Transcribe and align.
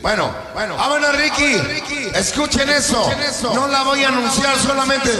Bueno, 0.00 0.32
bueno. 0.54 0.76
Vámonos, 0.76 1.14
Ricky. 1.16 1.58
Ricky. 1.58 2.08
Escuchen, 2.14 2.68
Escuchen 2.70 3.20
eso. 3.20 3.54
No 3.54 3.68
la 3.68 3.82
voy 3.82 4.02
a 4.02 4.08
anunciar 4.08 4.56
solamente. 4.58 5.10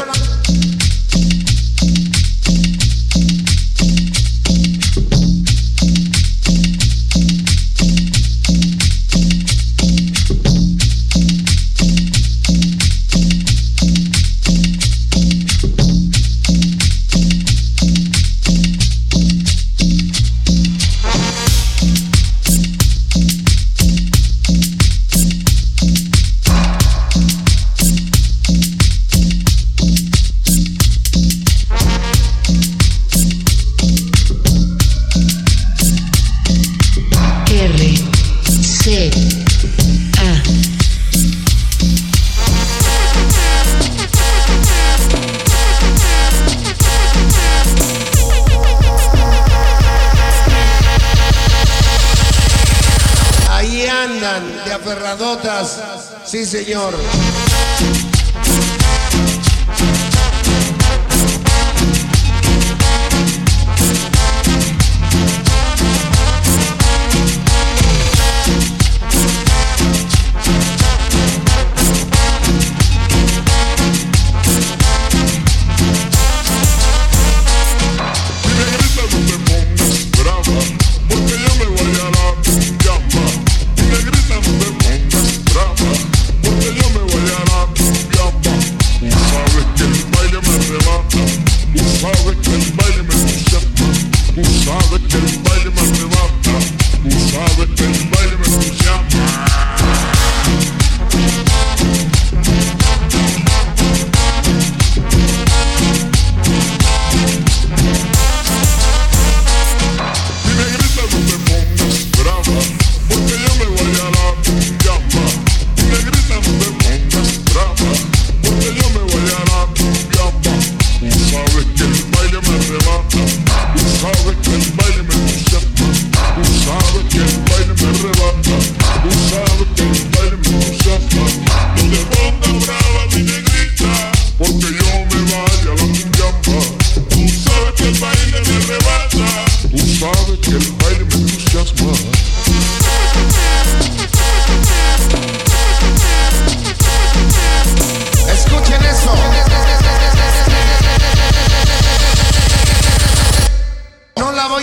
Ferradotas, 54.84 55.78
Sí, 56.24 56.44
señor. 56.46 56.94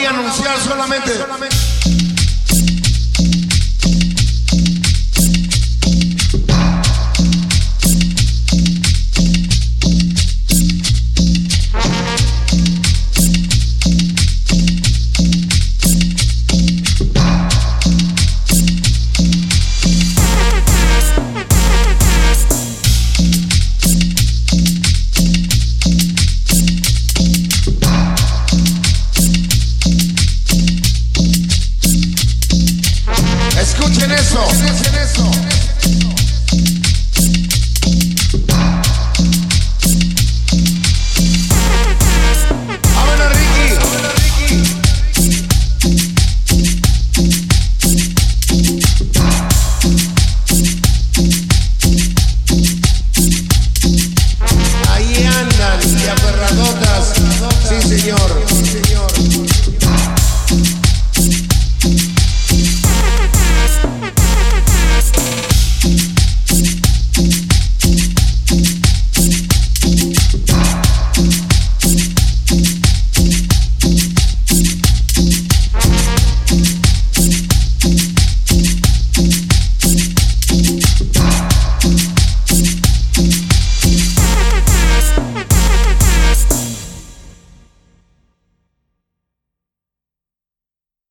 voy 0.07 0.15
a 0.15 0.19
anunciar 0.19 0.57
solamente. 0.59 2.06